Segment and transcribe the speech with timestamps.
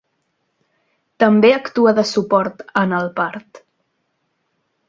[1.25, 3.63] També actua de suport en el part.